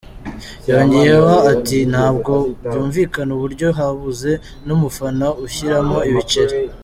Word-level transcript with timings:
Yongeyeho 0.69 1.35
ati 1.53 1.77
“Ntabwo 1.91 2.33
byumvikana 2.65 3.31
uburyo 3.37 3.67
habuze 3.77 4.31
n’umufana 4.67 5.27
ushyiramo 5.45 5.97
ibiceri. 6.09 6.55